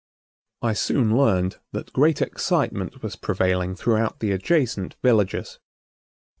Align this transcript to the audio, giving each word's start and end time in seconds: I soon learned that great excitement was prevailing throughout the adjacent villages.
I 0.63 0.73
soon 0.73 1.15
learned 1.15 1.59
that 1.73 1.93
great 1.93 2.23
excitement 2.23 3.03
was 3.03 3.15
prevailing 3.15 3.75
throughout 3.75 4.19
the 4.19 4.31
adjacent 4.31 4.95
villages. 5.03 5.59